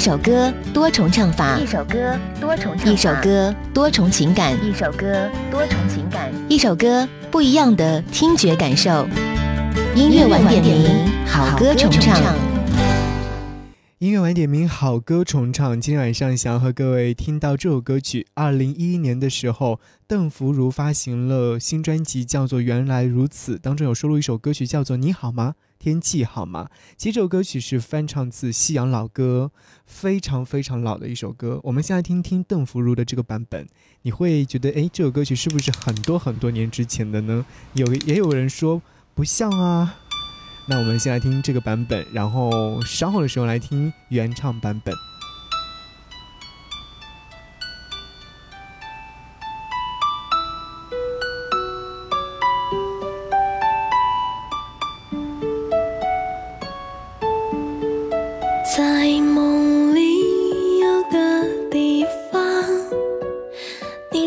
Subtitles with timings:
[0.00, 9.06] 一首歌多重唱法，一首歌多重唱法，一首歌多重情感，一首歌多重情感，一首歌不一样的听觉感受。
[9.94, 12.18] 音乐晚点名，好歌重唱。
[13.98, 15.78] 音乐晚点名，好歌重唱。
[15.78, 18.26] 今天晚上想要和各位听到这首歌曲。
[18.32, 25.56] 二零一一年的时候，邓福如发行了新专辑，叫做《原来如此》，当中有收录一首歌曲，叫做《你好吗？
[25.80, 26.68] 天气好吗？》
[26.98, 29.50] 其实这首歌曲是翻唱自西洋老歌，
[29.86, 31.58] 非常非常老的一首歌。
[31.64, 33.66] 我们先来听听邓福如的这个版本，
[34.02, 37.46] 你会觉得，哎，这首歌曲是不是很多很多年之前的呢？
[37.72, 38.80] 有也有人说
[39.14, 39.96] 不像啊。
[40.68, 44.94] 那我们先来听这个版本，然后稍后的时候来听原唱版本。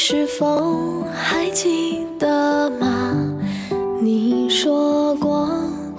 [0.00, 3.12] 是否还记得吗？
[4.00, 5.50] 你说过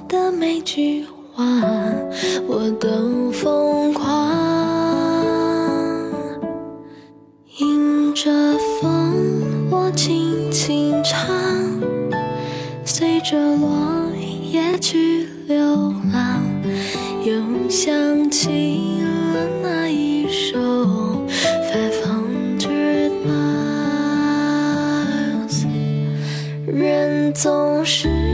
[0.07, 1.43] 的每句话，
[2.47, 4.31] 我都疯狂。
[7.57, 8.31] 迎着
[8.79, 11.27] 风，我轻轻唱，
[12.85, 13.69] 随着落
[14.49, 15.57] 叶去流
[16.13, 16.41] 浪。
[17.25, 18.98] 又想起
[27.33, 28.28] 总是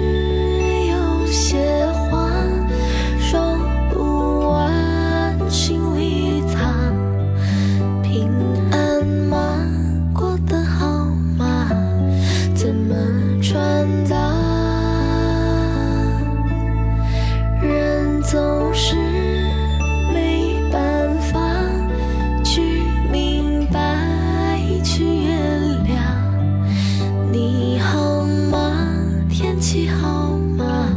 [29.87, 30.87] 好吗？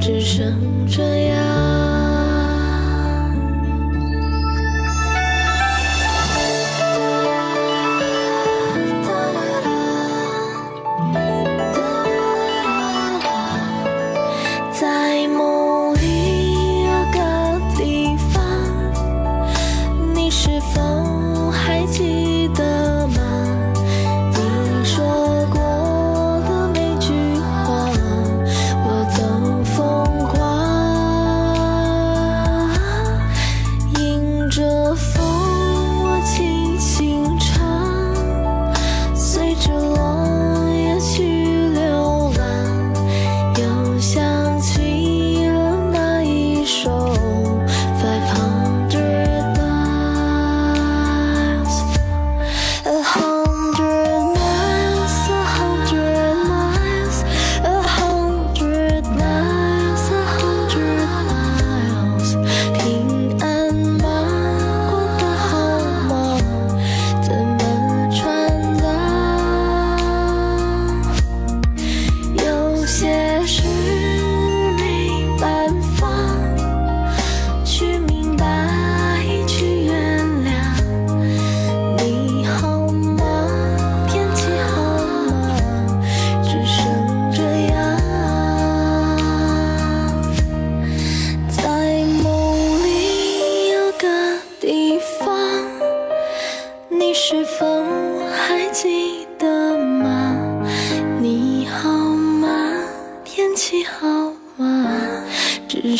[0.00, 0.54] 只剩
[0.88, 1.39] 这样。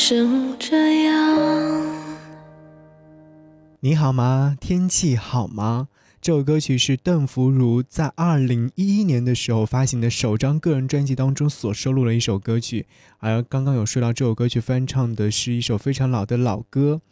[0.01, 1.87] 生这样。
[3.81, 4.57] 你好吗？
[4.59, 5.89] 天气好吗？
[6.23, 12.87] 这首歌曲是邓福如在二零一一年的时候发行的首张个人专辑当中所收录的一首歌曲。
[13.19, 17.03] 而刚刚有说到，这首歌曲翻唱的是一首非常老的老歌。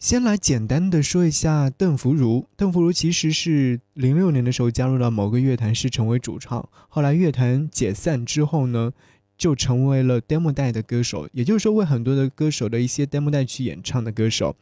[0.00, 2.48] 先来简单的说一下邓福如。
[2.56, 6.68] 邓福如其实是零六年的时候加入了某个乐团，是成为主唱。
[6.88, 8.92] 后来乐团解散之后呢，
[9.42, 14.54] 就成为了 demo 带的歌手，也就是说为很多的歌手的一些 demo 带去演唱的歌手。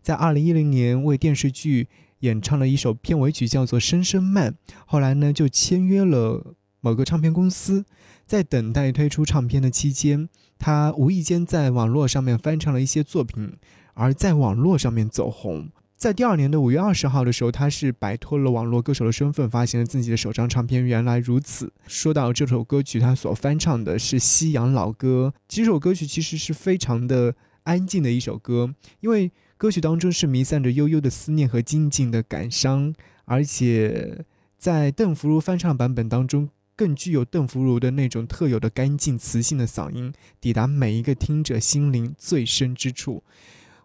[0.00, 1.86] 在二零一零年为电视剧
[2.20, 4.52] 演唱了一首片尾曲，叫做《声声慢》。
[4.86, 7.84] 后来呢，就签约了某个唱片公司。
[8.24, 13.52] 在等待推出唱片的期间，他无意间在网络上面翻唱了一些作品，
[13.92, 15.68] 而在网络上面走红。
[16.02, 21.66] 在第二年的五月二十号的时候，他是摆脱了网络歌手的身份，发行了自己的首张唱片《原来如此》。
[21.86, 25.32] 说到这首歌曲，他所翻唱的是西洋老歌。
[25.46, 32.92] 这首歌曲其实是非常的安静的一首歌，因为歌曲当中是弥散着悠悠的思念和静静的感伤，
[33.26, 34.24] 而且
[34.58, 43.22] 在邓福如翻唱版本当中，更具有邓福如的那种特有的干净磁性的嗓音，抵达每一个听者心灵最深之处。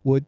[0.01, 0.21] 我。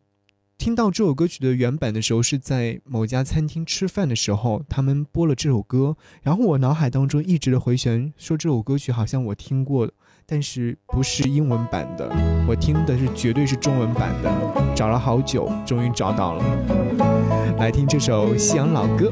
[0.59, 9.89] 听到这首歌曲的原版的时候，是在某家餐厅吃饭的时候，他们播了这首歌，然后我脑海当中一直的回旋，说这首歌曲好像我听过，
[10.25, 12.09] 但是不是英文版的，
[12.45, 14.29] 我听的是绝对是中文版的，
[14.75, 19.09] 找了好久，终于找到了，来听这首西洋老歌。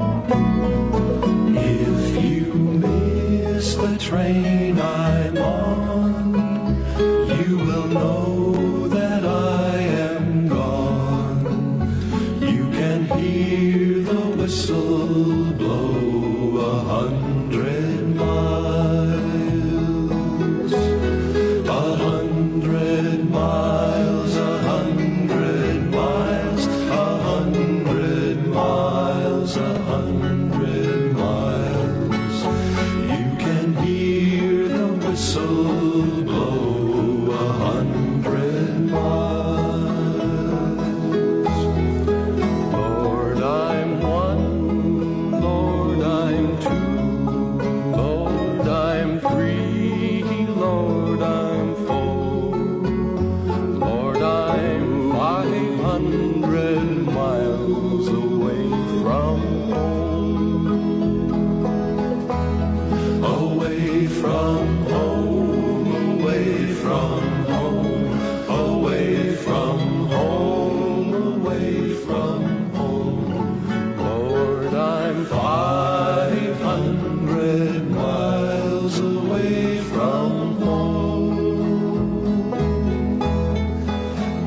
[35.38, 36.77] so glow.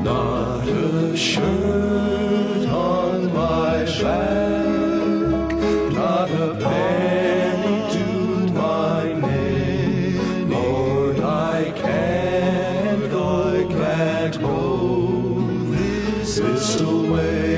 [0.04, 5.54] Not a shirt on my back,
[5.92, 10.50] not a penny to my name.
[10.50, 15.70] Lord, I can't I can't home.
[15.70, 16.76] This is
[17.12, 17.51] way.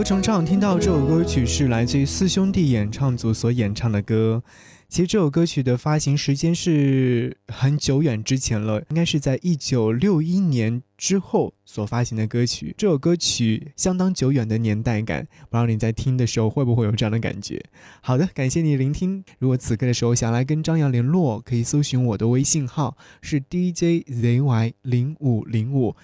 [0.00, 0.04] 歌。
[0.04, 4.42] 重唱听到这首歌曲是来自于四兄弟演唱组所演唱的歌。
[4.88, 12.74] 其实这首歌曲的发行时间是很久远之前了，应该是在一九六一年之后所发行的歌曲。
[12.76, 17.62] 这首歌曲相当久远的年代感，不知道你在听的时候会不会有这样的感觉？
[18.00, 19.22] 好的，感谢你聆听。
[19.38, 25.94] 如果此刻的时候想来跟张扬联络，可以搜寻我的微信号是 DJZY 零五零五。